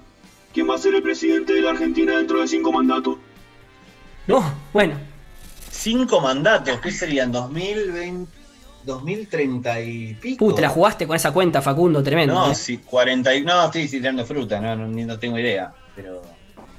¿Quién 0.52 0.70
va 0.70 0.76
a 0.76 0.78
ser 0.78 0.94
el 0.94 1.02
presidente 1.02 1.52
de 1.52 1.60
la 1.60 1.70
Argentina 1.70 2.16
dentro 2.16 2.40
de 2.40 2.48
cinco 2.48 2.72
mandatos? 2.72 3.18
No, 4.26 4.54
bueno. 4.72 4.94
Cinco 5.70 6.20
mandatos, 6.20 6.80
¿qué 6.80 6.90
serían? 6.90 7.30
2020, 7.32 8.30
2030 8.84 9.80
y 9.80 10.14
pico. 10.14 10.44
Uh, 10.44 10.54
te 10.54 10.62
la 10.62 10.68
jugaste 10.68 11.06
con 11.06 11.16
esa 11.16 11.32
cuenta, 11.32 11.60
Facundo, 11.60 12.02
tremendo. 12.02 12.34
No, 12.34 12.52
¿eh? 12.52 12.54
sí, 12.54 12.78
40 12.78 13.34
y... 13.34 13.44
No, 13.44 13.64
estoy 13.64 13.88
tirando 13.88 14.24
fruta, 14.24 14.60
no, 14.60 14.76
no, 14.76 14.86
no 14.86 15.18
tengo 15.18 15.38
idea. 15.38 15.72
Pero 15.94 16.22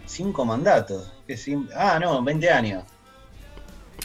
cinco 0.06 0.46
mandatos. 0.46 1.12
¿Qué 1.28 1.38
Ah, 1.76 2.00
no, 2.00 2.24
20 2.24 2.50
años. 2.50 2.84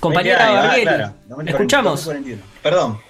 Compañera 0.00 0.72
ah, 0.72 0.76
claro. 0.80 1.14
escuchamos. 1.46 2.10
Perdón. 2.62 3.00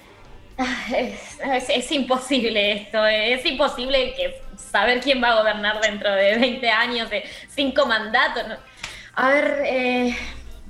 Es, 0.93 1.69
es, 1.69 1.91
imposible 1.91 2.73
esto, 2.73 3.03
es 3.07 3.43
imposible 3.45 4.13
que 4.13 4.41
saber 4.55 4.99
quién 5.01 5.23
va 5.23 5.29
a 5.29 5.39
gobernar 5.39 5.81
dentro 5.81 6.11
de 6.11 6.37
20 6.37 6.69
años, 6.69 7.09
de 7.09 7.23
cinco 7.49 7.85
mandatos. 7.87 8.43
A 9.15 9.29
ver, 9.29 9.61
eh, 9.65 10.15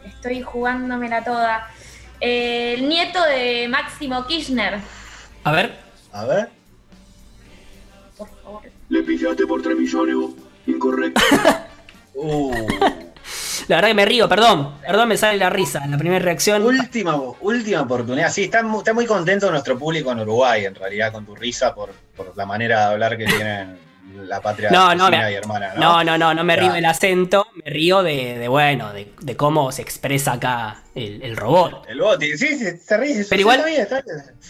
estoy 0.05 0.41
jugándomela 0.41 1.23
toda. 1.23 1.67
Eh, 2.19 2.75
el 2.77 2.89
nieto 2.89 3.23
de 3.23 3.67
Máximo 3.67 4.25
Kirchner. 4.25 4.79
A 5.43 5.51
ver. 5.51 5.75
A 6.11 6.25
ver. 6.25 6.49
Por 8.17 8.29
favor. 8.43 8.61
Le 8.89 9.03
pillaste 9.03 9.45
por 9.45 9.61
3 9.61 9.77
millones, 9.77 10.15
Incorrecto. 10.67 11.21
uh. 12.15 12.51
La 13.67 13.77
verdad 13.77 13.89
que 13.89 13.93
me 13.95 14.05
río, 14.05 14.27
perdón. 14.27 14.75
Perdón, 14.81 15.07
me 15.07 15.17
sale 15.17 15.37
la 15.37 15.49
risa 15.49 15.83
en 15.83 15.91
la 15.91 15.97
primera 15.97 16.23
reacción. 16.23 16.63
Última, 16.63 17.15
última 17.39 17.81
oportunidad. 17.81 18.31
Sí, 18.31 18.43
está, 18.43 18.63
está 18.77 18.93
muy 18.93 19.05
contento 19.05 19.49
nuestro 19.49 19.77
público 19.77 20.11
en 20.11 20.19
Uruguay, 20.19 20.65
en 20.65 20.75
realidad, 20.75 21.11
con 21.11 21.25
tu 21.25 21.35
risa 21.35 21.73
por, 21.73 21.91
por 22.15 22.35
la 22.35 22.45
manera 22.45 22.79
de 22.79 22.85
hablar 22.93 23.17
que 23.17 23.25
tienen 23.25 23.77
la 24.15 24.41
patria 24.41 24.69
no, 24.69 24.95
no, 24.95 25.09
y 25.09 25.33
hermana, 25.33 25.73
¿no? 25.75 26.03
No, 26.03 26.17
no, 26.17 26.33
no, 26.33 26.43
me 26.43 26.55
río 26.55 26.73
del 26.73 26.85
acento, 26.85 27.47
me 27.63 27.71
río 27.71 28.03
de, 28.03 28.47
bueno, 28.47 28.91
de, 28.93 29.35
cómo 29.37 29.71
se 29.71 29.81
expresa 29.81 30.33
acá 30.33 30.83
el, 30.95 31.35
robot. 31.35 31.85
El 31.87 32.01
bot, 32.01 32.21
sí, 32.21 32.77
se, 32.77 32.97
ríe. 32.97 33.25
Pero 33.29 33.41
igual, 33.41 33.63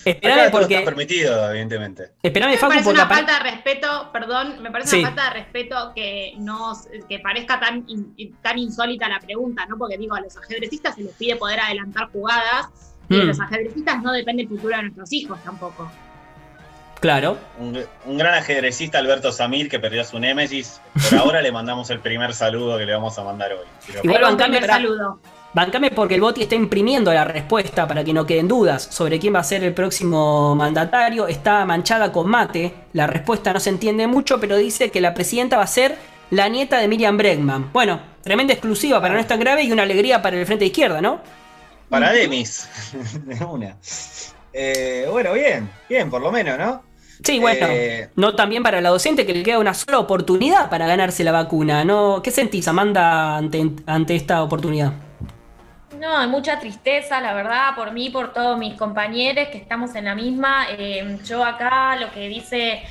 espérame 0.05 0.51
porque... 0.51 0.75
Está 0.79 0.85
permitido, 0.85 1.49
evidentemente. 1.49 2.11
Me 2.23 2.31
parece 2.31 2.89
una 2.89 3.07
falta 3.07 3.37
de 3.37 3.51
respeto, 3.51 4.09
perdón, 4.11 4.61
me 4.61 4.71
parece 4.71 4.99
una 4.99 5.09
falta 5.09 5.23
de 5.25 5.39
respeto 5.41 5.91
que, 5.95 6.33
no, 6.37 6.73
que 7.07 7.19
parezca 7.19 7.59
tan, 7.59 7.85
tan 8.41 8.57
insólita 8.57 9.07
la 9.07 9.19
pregunta, 9.19 9.65
¿no? 9.65 9.77
Porque 9.77 9.97
digo, 9.97 10.15
a 10.15 10.21
los 10.21 10.35
ajedrecistas 10.37 10.95
se 10.95 11.03
les 11.03 11.13
pide 11.13 11.35
poder 11.35 11.59
adelantar 11.59 12.09
jugadas 12.11 12.67
y 13.09 13.19
a 13.19 13.23
mm. 13.23 13.27
los 13.27 13.39
ajedrecistas 13.39 14.01
no 14.01 14.11
depende 14.11 14.43
el 14.43 14.49
futuro 14.49 14.75
de 14.75 14.83
nuestros 14.83 15.11
hijos 15.13 15.39
tampoco. 15.43 15.91
Claro. 17.01 17.35
Un, 17.57 17.83
gran 18.15 18.35
ajedrecista, 18.35 18.99
Alberto 18.99 19.31
Samir, 19.31 19.69
que 19.69 19.79
perdió 19.79 20.03
su 20.03 20.19
némesis. 20.19 20.79
Por 21.09 21.17
ahora 21.17 21.41
le 21.41 21.51
mandamos 21.51 21.89
el 21.89 21.99
primer 21.99 22.35
saludo 22.35 22.77
que 22.77 22.85
le 22.85 22.93
vamos 22.93 23.17
a 23.17 23.23
mandar 23.23 23.51
hoy. 23.53 23.65
Igual 24.03 24.21
bancame, 24.21 24.61
saludo. 24.61 25.19
bancame 25.51 25.89
porque 25.89 26.13
el 26.13 26.21
Boti 26.21 26.43
está 26.43 26.53
imprimiendo 26.53 27.11
la 27.11 27.23
respuesta 27.25 27.87
para 27.87 28.03
que 28.03 28.13
no 28.13 28.27
queden 28.27 28.47
dudas 28.47 28.83
sobre 28.83 29.17
quién 29.17 29.33
va 29.33 29.39
a 29.39 29.43
ser 29.43 29.63
el 29.63 29.73
próximo 29.73 30.53
mandatario. 30.55 31.27
Está 31.27 31.65
manchada 31.65 32.11
con 32.11 32.29
mate. 32.29 32.71
La 32.93 33.07
respuesta 33.07 33.51
no 33.51 33.59
se 33.59 33.71
entiende 33.71 34.05
mucho, 34.05 34.39
pero 34.39 34.55
dice 34.55 34.91
que 34.91 35.01
la 35.01 35.15
presidenta 35.15 35.57
va 35.57 35.63
a 35.63 35.67
ser 35.67 35.97
la 36.29 36.49
nieta 36.49 36.77
de 36.77 36.87
Miriam 36.87 37.17
Bregman. 37.17 37.73
Bueno, 37.73 37.99
tremenda 38.21 38.53
exclusiva 38.53 39.01
para 39.01 39.15
no 39.15 39.19
es 39.19 39.27
tan 39.27 39.39
grave 39.39 39.63
y 39.63 39.71
una 39.71 39.83
alegría 39.83 40.21
para 40.21 40.37
el 40.37 40.45
frente 40.45 40.65
izquierda, 40.65 41.01
¿no? 41.01 41.19
Para 41.89 42.11
Demis. 42.11 42.69
una. 43.49 43.75
Eh, 44.53 45.07
bueno, 45.09 45.33
bien, 45.33 45.67
bien, 45.89 46.11
por 46.11 46.21
lo 46.21 46.31
menos, 46.31 46.59
¿no? 46.59 46.90
Sí, 47.23 47.39
bueno, 47.39 47.67
eh, 47.69 48.09
no 48.15 48.35
también 48.35 48.63
para 48.63 48.81
la 48.81 48.89
docente 48.89 49.25
que 49.25 49.33
le 49.33 49.43
queda 49.43 49.59
una 49.59 49.73
sola 49.73 49.99
oportunidad 49.99 50.69
para 50.69 50.87
ganarse 50.87 51.23
la 51.23 51.31
vacuna, 51.31 51.85
¿no? 51.85 52.21
¿Qué 52.23 52.31
sentís, 52.31 52.67
Amanda, 52.67 53.37
ante, 53.37 53.71
ante 53.85 54.15
esta 54.15 54.41
oportunidad? 54.43 54.93
No, 55.99 56.17
hay 56.17 56.27
mucha 56.27 56.59
tristeza, 56.59 57.21
la 57.21 57.33
verdad, 57.33 57.75
por 57.75 57.91
mí, 57.91 58.09
por 58.09 58.33
todos 58.33 58.57
mis 58.57 58.73
compañeros 58.73 59.49
que 59.49 59.59
estamos 59.59 59.93
en 59.93 60.05
la 60.05 60.15
misma. 60.15 60.65
Eh, 60.71 61.19
yo 61.23 61.45
acá 61.45 61.95
lo 61.95 62.11
que 62.11 62.27
dice 62.27 62.81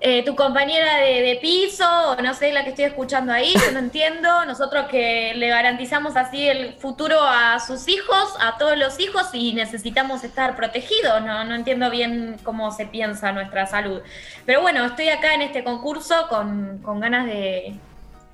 eh, 0.00 0.22
tu 0.24 0.36
compañera 0.36 0.98
de, 0.98 1.38
piso, 1.40 1.86
o 2.10 2.22
no 2.22 2.34
sé, 2.34 2.52
la 2.52 2.64
que 2.64 2.70
estoy 2.70 2.84
escuchando 2.84 3.32
ahí, 3.32 3.54
yo 3.54 3.72
no 3.72 3.78
entiendo. 3.78 4.44
Nosotros 4.44 4.86
que 4.90 5.32
le 5.34 5.48
garantizamos 5.48 6.16
así 6.16 6.46
el 6.46 6.74
futuro 6.74 7.18
a 7.22 7.58
sus 7.60 7.88
hijos, 7.88 8.34
a 8.40 8.58
todos 8.58 8.76
los 8.76 9.00
hijos, 9.00 9.28
y 9.32 9.54
necesitamos 9.54 10.22
estar 10.22 10.54
protegidos. 10.54 11.22
No, 11.22 11.44
no 11.44 11.54
entiendo 11.54 11.90
bien 11.90 12.36
cómo 12.42 12.70
se 12.72 12.86
piensa 12.86 13.32
nuestra 13.32 13.66
salud. 13.66 14.02
Pero 14.44 14.60
bueno, 14.60 14.84
estoy 14.84 15.08
acá 15.08 15.34
en 15.34 15.42
este 15.42 15.64
concurso 15.64 16.28
con, 16.28 17.00
ganas 17.00 17.26
de, 17.26 17.74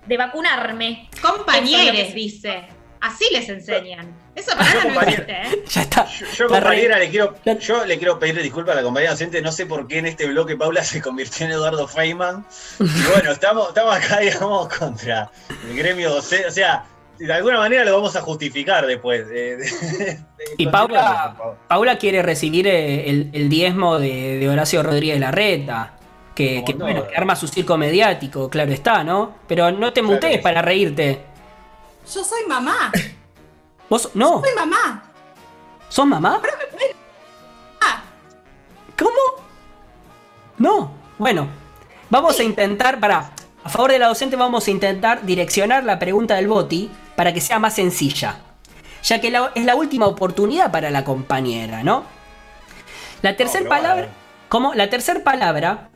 de 0.07 0.17
vacunarme. 0.17 1.09
Compañeros, 1.21 2.13
dice. 2.13 2.82
Así 3.03 3.25
les 3.33 3.49
enseñan. 3.49 4.15
Eso 4.37 4.57
para 4.57 4.85
no 4.85 5.01
existe, 5.01 5.33
¿eh? 5.33 5.65
Ya 5.69 5.83
está. 5.83 6.07
Yo, 6.07 6.47
compañera, 6.47 7.01
le 7.01 7.11
quiero, 7.11 7.35
yo 7.59 7.85
le 7.85 7.99
quiero 7.99 8.17
pedir 8.17 8.41
disculpas 8.41 8.75
a 8.75 8.77
la 8.77 8.85
compañera 8.85 9.11
docente. 9.11 9.43
No 9.43 9.51
sé 9.51 9.67
por 9.67 9.89
qué 9.89 9.99
en 9.99 10.07
este 10.07 10.29
bloque 10.29 10.57
Paula 10.57 10.85
se 10.85 11.03
convirtió 11.03 11.47
en 11.47 11.53
Eduardo 11.53 11.89
Feynman. 11.89 12.47
Y 12.79 13.11
bueno, 13.13 13.33
estamos, 13.33 13.69
estamos 13.69 13.97
acá, 13.97 14.19
digamos, 14.21 14.69
contra 14.69 15.29
el 15.69 15.77
gremio 15.77 16.11
docente. 16.11 16.47
O 16.47 16.53
sea, 16.53 16.85
de 17.19 17.33
alguna 17.33 17.59
manera 17.59 17.85
lo 17.85 17.93
vamos 17.93 18.15
a 18.15 18.21
justificar 18.21 18.87
después. 18.87 19.27
y 20.57 20.67
Paula, 20.69 21.57
Paula 21.67 21.99
quiere 21.99 22.23
recibir 22.23 22.69
eh, 22.69 23.29
el, 23.33 23.49
diezmo 23.49 23.99
de, 23.99 24.49
Horacio 24.49 24.81
Rodríguez 24.85 25.19
Larreta. 25.19 25.95
Que, 26.37 26.63
que, 26.65 26.73
bueno, 26.75 27.07
que 27.09 27.15
arma 27.15 27.37
su 27.37 27.47
circo 27.47 27.77
mediático, 27.77 28.49
claro 28.49 28.73
está, 28.73 29.05
¿no? 29.05 29.35
Pero 29.49 29.71
no 29.73 29.93
te 29.93 30.01
mutees 30.01 30.41
para 30.41 30.63
reírte. 30.63 31.32
Yo 32.11 32.25
soy 32.25 32.47
mamá. 32.47 32.93
¿Vos? 33.89 34.11
No. 34.15 34.41
Soy 34.41 34.55
mamá. 34.55 35.03
¿Sos 35.89 36.07
mamá? 36.07 36.41
¿Cómo? 38.99 39.45
No. 40.59 40.93
Bueno, 41.19 41.49
vamos 42.09 42.39
a 42.39 42.43
intentar, 42.43 42.99
para, 42.99 43.31
a 43.63 43.69
favor 43.69 43.93
de 43.93 43.99
la 43.99 44.09
docente, 44.09 44.37
vamos 44.37 44.67
a 44.67 44.71
intentar 44.71 45.25
direccionar 45.27 45.85
la 45.85 45.99
pregunta 45.99 46.37
del 46.37 46.49
Boti 46.49 46.91
para 47.17 47.35
que 47.35 47.41
sea 47.41 47.59
más 47.59 47.75
sencilla. 47.75 48.39
Ya 49.03 49.21
que 49.21 49.33
es 49.55 49.65
la 49.65 49.75
última 49.75 50.07
oportunidad 50.07 50.71
para 50.71 50.91
la 50.91 51.05
compañera, 51.05 51.83
¿no? 51.83 52.05
La 53.21 53.37
tercera 53.37 53.69
palabra. 53.69 54.09
¿Cómo? 54.49 54.75
La 54.75 54.91
tercera 54.91 55.23
palabra, 55.23 55.91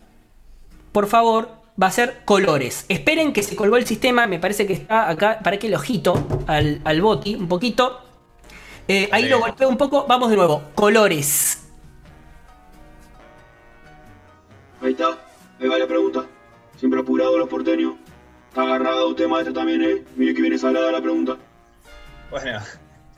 por 0.92 1.06
favor, 1.06 1.55
va 1.80 1.88
a 1.88 1.90
ser 1.90 2.22
colores. 2.24 2.86
Esperen 2.88 3.32
que 3.32 3.42
se 3.42 3.56
colgó 3.56 3.76
el 3.76 3.86
sistema, 3.86 4.26
me 4.26 4.38
parece 4.38 4.66
que 4.66 4.72
está 4.72 5.08
acá, 5.08 5.40
para 5.42 5.58
que 5.58 5.66
el 5.66 5.74
ojito 5.74 6.26
al, 6.46 6.80
al 6.84 7.00
boti 7.00 7.34
un 7.34 7.48
poquito. 7.48 8.00
Eh, 8.88 9.08
ahí 9.12 9.28
lo 9.28 9.40
golpeo 9.40 9.68
un 9.68 9.76
poco, 9.76 10.06
vamos 10.06 10.30
de 10.30 10.36
nuevo, 10.36 10.62
colores. 10.74 11.62
Ahí 14.80 14.92
está, 14.92 15.18
ahí 15.60 15.68
va 15.68 15.78
la 15.78 15.86
pregunta. 15.86 16.24
Siempre 16.76 17.00
apurado 17.00 17.38
los 17.38 17.48
porteños. 17.48 17.94
Está 18.48 18.62
agarrado 18.62 19.08
usted 19.08 19.26
maestro 19.26 19.52
también, 19.52 19.82
eh. 19.82 20.04
Mire 20.16 20.34
que 20.34 20.42
viene 20.42 20.58
salada 20.58 20.92
la 20.92 21.00
pregunta. 21.00 21.36
Bueno, 22.30 22.60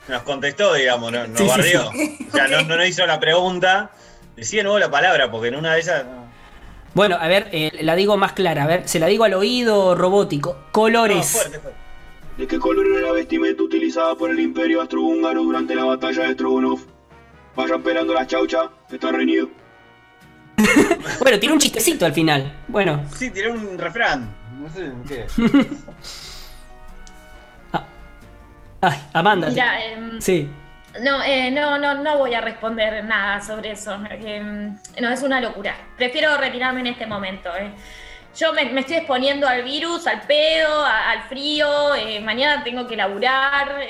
nos 0.08 0.22
contestó, 0.22 0.74
digamos, 0.74 1.12
nos, 1.12 1.46
barrió. 1.46 1.88
O 1.88 2.32
sea, 2.32 2.48
no, 2.48 2.62
no, 2.62 2.84
hizo 2.84 3.06
la 3.06 3.20
pregunta. 3.20 3.90
Decía 4.36 4.62
nuevo 4.62 4.78
la 4.78 4.90
palabra, 4.90 5.30
porque 5.30 5.48
en 5.48 5.56
una 5.56 5.74
de 5.74 5.80
esas. 5.80 6.04
Bueno, 6.98 7.14
a 7.14 7.28
ver, 7.28 7.48
eh, 7.52 7.78
la 7.82 7.94
digo 7.94 8.16
más 8.16 8.32
clara. 8.32 8.64
A 8.64 8.66
ver, 8.66 8.88
se 8.88 8.98
la 8.98 9.06
digo 9.06 9.22
al 9.22 9.32
oído 9.34 9.94
robótico. 9.94 10.56
Colores. 10.72 11.48
¿De 12.36 12.44
qué 12.48 12.58
color 12.58 12.88
era 12.88 13.06
la 13.06 13.12
vestimenta 13.12 13.62
utilizada 13.62 14.16
por 14.16 14.32
el 14.32 14.40
Imperio 14.40 14.80
Austrohúngaro 14.80 15.44
durante 15.44 15.76
la 15.76 15.84
batalla 15.84 16.24
de 16.24 16.32
Strogonov? 16.32 16.80
Vayan 17.54 17.82
pelando 17.84 18.12
la 18.14 18.26
chaucha, 18.26 18.72
está 18.90 19.12
reñido. 19.12 19.48
bueno, 21.20 21.38
tiene 21.38 21.52
un 21.52 21.60
chistecito 21.60 22.04
al 22.04 22.14
final. 22.14 22.64
Bueno. 22.66 23.04
Sí, 23.16 23.30
tiene 23.30 23.50
un 23.50 23.78
refrán. 23.78 24.34
No 24.60 24.68
sé 24.68 24.90
qué. 25.06 25.26
ah. 27.74 27.86
Ay, 28.80 28.98
Amanda. 29.12 29.50
Ya, 29.50 29.86
em, 29.86 30.20
sí. 30.20 30.48
No, 31.00 31.22
eh, 31.22 31.50
no, 31.50 31.78
no, 31.78 31.94
no 31.94 32.18
voy 32.18 32.34
a 32.34 32.40
responder 32.40 33.04
nada 33.04 33.40
sobre 33.40 33.72
eso. 33.72 33.96
Mm, 33.98 34.76
no, 35.00 35.10
es 35.10 35.22
una 35.22 35.40
locura. 35.40 35.76
Prefiero 35.96 36.36
retirarme 36.36 36.80
en 36.80 36.88
este 36.88 37.06
momento. 37.06 37.50
Eh. 37.56 37.70
Yo 38.36 38.52
me, 38.52 38.62
estoy 38.78 38.96
exponiendo 38.96 39.48
al 39.48 39.62
virus, 39.62 40.06
al 40.06 40.22
pedo, 40.22 40.84
al 40.84 41.22
frío. 41.24 41.94
Eh, 41.94 42.20
mañana 42.20 42.62
tengo 42.64 42.86
que 42.86 42.96
laburar. 42.96 43.80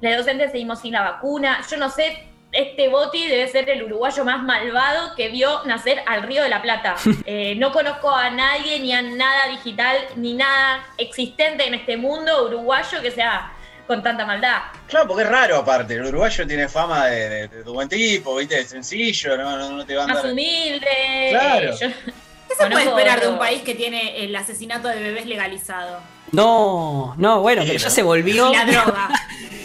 la 0.00 0.16
docente 0.16 0.48
seguimos 0.48 0.80
sin 0.80 0.92
la 0.92 1.02
vacuna. 1.02 1.60
Yo 1.70 1.76
no 1.76 1.90
sé, 1.90 2.26
este 2.52 2.88
Boti 2.88 3.28
debe 3.28 3.46
ser 3.48 3.68
el 3.70 3.82
uruguayo 3.82 4.24
más 4.24 4.42
malvado 4.42 5.14
que 5.14 5.28
vio 5.28 5.62
nacer 5.64 6.02
al 6.06 6.22
Río 6.22 6.42
de 6.42 6.48
la 6.48 6.62
Plata. 6.62 6.96
no 7.56 7.72
conozco 7.72 8.10
a 8.10 8.30
nadie, 8.30 8.80
ni 8.80 8.92
a 8.92 9.02
nada 9.02 9.48
digital, 9.48 9.96
ni 10.16 10.34
nada 10.34 10.84
existente 10.98 11.66
en 11.66 11.74
este 11.74 11.96
mundo 11.96 12.46
uruguayo 12.46 13.02
que 13.02 13.10
sea 13.10 13.52
con 13.90 14.04
tanta 14.04 14.24
maldad. 14.24 14.58
Claro, 14.86 15.08
porque 15.08 15.24
es 15.24 15.28
raro 15.28 15.56
aparte. 15.56 15.94
El 15.94 16.04
uruguayo 16.04 16.46
tiene 16.46 16.68
fama 16.68 17.06
de, 17.06 17.48
de, 17.48 17.62
buen 17.64 17.88
tipo, 17.88 18.36
¿viste? 18.36 18.54
De 18.54 18.64
sencillo, 18.64 19.36
no, 19.36 19.72
no, 19.72 19.84
te 19.84 19.96
van 19.96 20.08
a. 20.08 20.14
Más 20.14 20.24
humilde. 20.26 20.86
Claro. 21.30 21.72
¿Qué 21.76 22.54
se 22.56 22.66
puede 22.70 22.84
esperar 22.84 23.20
de 23.20 23.26
un 23.26 23.36
país 23.36 23.62
que 23.62 23.74
tiene 23.74 24.22
el 24.22 24.36
asesinato 24.36 24.86
de 24.86 25.00
bebés 25.00 25.26
legalizado? 25.26 25.98
No, 26.30 27.16
no, 27.18 27.40
bueno, 27.40 27.62
pero 27.66 27.76
ya 27.76 27.90
se 27.90 28.04
volvió. 28.04 28.52
la 28.52 28.64
droga. 28.64 29.08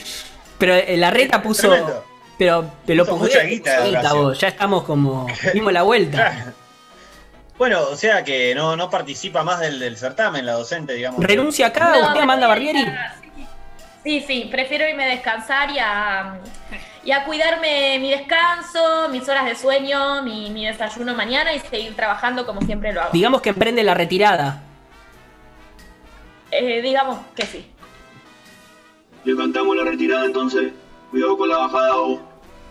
pero 0.57 0.73
eh, 0.73 0.97
la 0.97 1.11
reta 1.11 1.43
puso. 1.43 1.69
Pero, 2.39 2.71
pero 2.83 3.05
lo 3.05 3.17
mucha 3.17 3.43
guita, 3.43 3.85
ya 4.33 4.47
estamos 4.47 4.85
como. 4.85 5.27
Dimos 5.53 5.71
la 5.71 5.83
vuelta. 5.83 6.55
Bueno, 7.59 7.83
o 7.91 7.95
sea 7.95 8.23
que 8.23 8.55
no, 8.55 8.75
no 8.75 8.89
participa 8.89 9.43
más 9.43 9.59
del, 9.59 9.79
del 9.79 9.95
certamen, 9.97 10.47
la 10.47 10.53
docente, 10.53 10.93
digamos. 10.93 11.23
Renuncia 11.23 11.67
acá, 11.67 12.09
usted 12.09 12.23
manda 12.23 12.47
Barrieri. 12.47 12.83
Sí, 14.05 14.21
sí, 14.21 14.47
prefiero 14.51 14.87
irme 14.87 15.05
a 15.05 15.07
descansar 15.07 15.71
y 15.71 15.79
a, 15.79 16.39
y 17.03 17.09
a 17.09 17.25
cuidarme 17.25 17.97
mi 17.99 18.11
descanso, 18.11 19.09
mis 19.09 19.27
horas 19.27 19.45
de 19.45 19.55
sueño, 19.55 20.21
mi, 20.21 20.63
desayuno 20.63 21.15
mañana 21.15 21.51
y 21.55 21.59
seguir 21.59 21.95
trabajando 21.95 22.45
como 22.45 22.61
siempre 22.61 22.93
lo 22.93 23.01
hago. 23.01 23.09
Digamos 23.13 23.41
que 23.41 23.49
emprende 23.49 23.81
la 23.81 23.95
retirada. 23.95 24.61
Eh, 26.51 26.83
digamos 26.83 27.17
que 27.35 27.47
sí. 27.47 27.65
Levantamos 29.23 29.75
la 29.75 29.85
retirada 29.85 30.25
entonces. 30.25 30.71
Cuidado 31.09 31.35
con 31.39 31.49
la 31.49 31.57
bajada 31.57 31.97
o. 31.97 32.21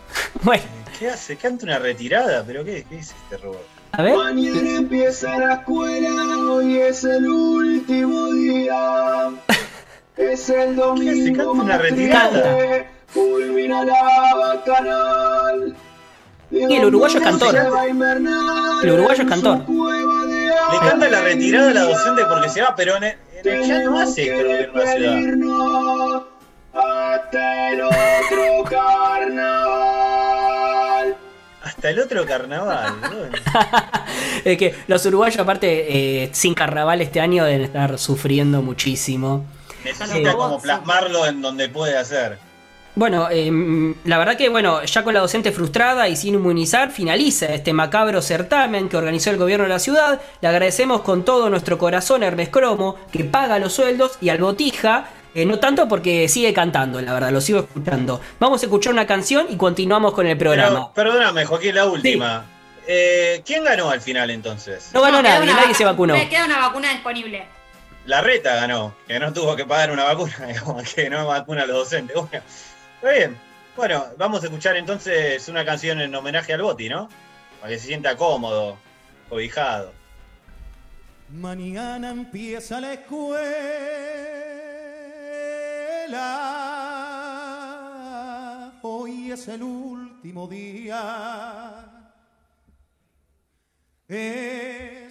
bueno. 0.41 0.63
¿Qué 0.97 1.09
hace? 1.09 1.35
Canta 1.35 1.65
una 1.65 1.79
retirada, 1.79 2.45
pero 2.47 2.63
¿qué, 2.63 2.85
qué 2.87 2.99
es 2.99 3.11
este 3.11 3.35
robot? 3.43 3.67
A 3.91 4.01
ver. 4.03 4.15
Mañana 4.15 4.77
empieza 4.77 5.37
la 5.37 5.55
escuela, 5.55 6.37
hoy 6.49 6.77
es 6.77 7.03
el 7.03 7.27
último 7.27 8.31
día. 8.31 9.31
Es 10.17 10.49
el 10.49 10.75
domingo. 10.75 11.43
Se 11.43 11.47
una 11.47 11.77
retirada. 11.77 12.85
Fulmina 13.07 13.83
la 13.83 14.35
bacanal. 14.35 15.75
Y 16.51 16.75
el 16.75 16.85
uruguayo 16.85 17.17
es 17.17 17.23
cantor. 17.23 17.55
El 18.83 18.91
uruguayo 18.91 19.23
es 19.23 19.29
cantor. 19.29 19.65
Le 19.67 20.79
canta 20.79 21.09
la 21.09 21.21
retirada 21.21 21.71
a 21.71 21.73
la 21.73 21.83
docente 21.83 22.23
porque 22.25 22.49
se 22.49 22.61
va, 22.61 22.75
pero 22.75 22.97
en 22.97 23.03
el, 23.03 23.17
ya 23.43 23.81
no 23.83 23.99
hace 23.99 24.27
en 24.27 24.73
la 24.73 24.93
ciudad. 24.93 26.23
Hasta 26.73 27.71
el 27.71 27.81
otro 27.81 28.63
carnaval. 28.69 29.85
Hasta 31.63 31.89
el 31.89 31.99
otro 31.99 32.25
carnaval. 32.25 32.93
es 34.45 34.57
que 34.57 34.75
los 34.87 35.05
uruguayos, 35.05 35.39
aparte, 35.39 36.23
eh, 36.23 36.29
sin 36.33 36.53
carnaval 36.53 37.01
este 37.01 37.19
año, 37.21 37.45
deben 37.45 37.63
estar 37.63 37.97
sufriendo 37.97 38.61
muchísimo. 38.61 39.45
Necesita 39.85 40.33
como 40.33 40.59
plasmarlo 40.59 41.25
en 41.25 41.41
donde 41.41 41.69
puede 41.69 41.97
hacer. 41.97 42.37
Bueno, 42.95 43.29
em, 43.29 43.93
la 44.05 44.17
verdad 44.17 44.37
que 44.37 44.47
bueno, 44.47 44.83
ya 44.83 45.03
con 45.03 45.13
la 45.13 45.19
docente 45.19 45.51
frustrada 45.51 46.07
y 46.07 46.15
sin 46.15 46.35
inmunizar, 46.35 46.91
finaliza 46.91 47.47
este 47.47 47.73
macabro 47.73 48.21
certamen 48.21 48.87
que 48.87 48.95
organizó 48.95 49.31
el 49.31 49.37
gobierno 49.37 49.63
de 49.63 49.69
la 49.69 49.79
ciudad. 49.79 50.21
Le 50.41 50.47
agradecemos 50.47 51.01
con 51.01 51.25
todo 51.25 51.49
nuestro 51.49 51.77
corazón 51.77 52.23
a 52.23 52.27
Hermes 52.27 52.49
Cromo, 52.49 52.95
que 53.11 53.25
paga 53.25 53.59
los 53.59 53.73
sueldos, 53.73 54.17
y 54.21 54.29
al 54.29 54.37
Botija, 54.37 55.09
eh, 55.35 55.45
no 55.45 55.59
tanto 55.59 55.89
porque 55.89 56.29
sigue 56.29 56.53
cantando, 56.53 57.01
la 57.01 57.13
verdad, 57.13 57.31
lo 57.31 57.41
sigo 57.41 57.59
escuchando. 57.59 58.21
Vamos 58.39 58.63
a 58.63 58.65
escuchar 58.65 58.93
una 58.93 59.05
canción 59.05 59.47
y 59.49 59.57
continuamos 59.57 60.13
con 60.13 60.25
el 60.25 60.37
programa. 60.37 60.93
perdóname, 60.93 61.43
Joaquín, 61.43 61.75
la 61.75 61.85
última. 61.85 62.45
Eh, 62.87 63.41
¿Quién 63.45 63.65
ganó 63.65 63.89
al 63.89 63.99
final 63.99 64.29
entonces? 64.29 64.91
No 64.93 65.01
ganó 65.01 65.21
nadie, 65.21 65.51
nadie 65.53 65.73
se 65.73 65.83
vacunó. 65.83 66.13
Me 66.13 66.29
queda 66.29 66.45
una 66.45 66.59
vacuna 66.59 66.91
disponible. 66.91 67.45
La 68.05 68.21
reta 68.21 68.55
ganó, 68.55 68.95
que 69.07 69.19
no 69.19 69.33
tuvo 69.33 69.55
que 69.55 69.65
pagar 69.65 69.91
una 69.91 70.03
vacuna, 70.03 70.33
que 70.95 71.09
no 71.09 71.27
vacuna 71.27 71.63
a 71.63 71.65
los 71.65 71.77
docentes. 71.77 72.15
Bueno, 72.15 72.43
está 72.95 73.11
bien. 73.11 73.37
Bueno, 73.75 74.05
vamos 74.17 74.41
a 74.43 74.45
escuchar 74.45 74.77
entonces 74.77 75.47
una 75.49 75.65
canción 75.65 75.99
en 75.99 76.13
homenaje 76.15 76.53
al 76.53 76.61
Boti, 76.61 76.87
¿no? 76.87 77.09
Para 77.59 77.73
que 77.73 77.79
se 77.79 77.87
sienta 77.87 78.15
cómodo, 78.15 78.77
cobijado. 79.29 79.91
Mañana 81.29 82.11
empieza 82.11 82.79
la 82.79 82.93
escuela. 82.93 83.95
es 89.35 89.47
el 89.49 89.63
último 89.63 90.47
día. 90.47 91.85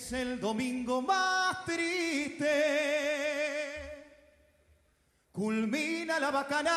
Es 0.04 0.12
el 0.12 0.38
domingo 0.38 1.00
más 1.00 1.64
triste. 1.64 2.50
Culmina 5.32 6.20
la 6.20 6.30
bacanal. 6.30 6.74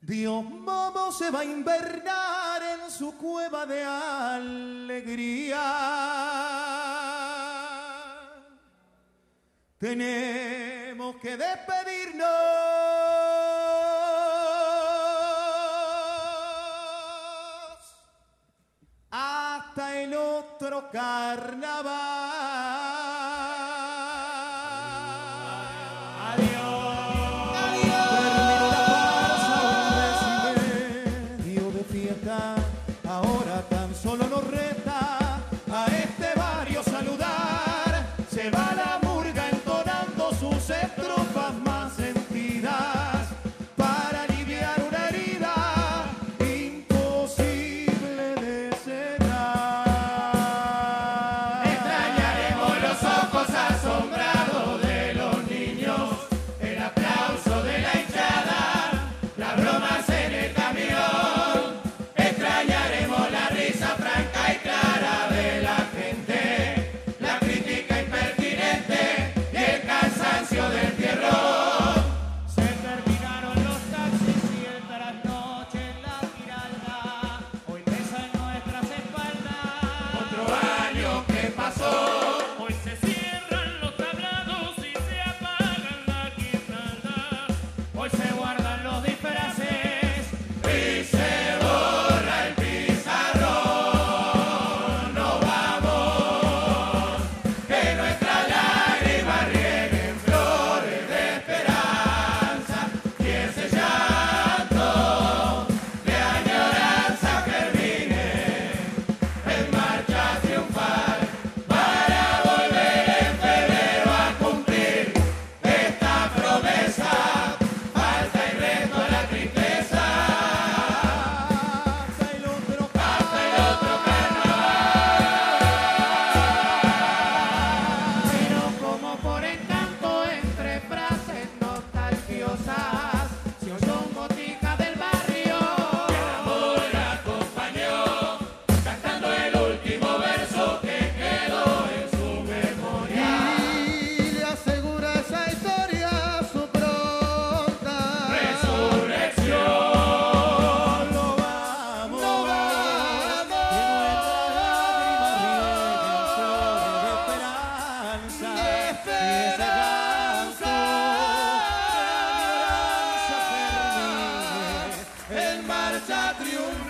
Dios 0.00 0.44
Momo 0.44 1.12
se 1.12 1.30
va 1.30 1.42
a 1.42 1.44
invernar 1.44 2.60
en 2.60 2.90
su 2.90 3.16
cueva 3.16 3.64
de 3.66 3.84
alegría. 3.84 5.62
Tenemos 9.78 11.14
que 11.22 11.36
despedirnos. 11.36 12.93
Hasta 19.76 20.00
el 20.02 20.14
otro 20.14 20.88
carnaval. 20.88 22.83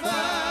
Hasta 0.05 0.44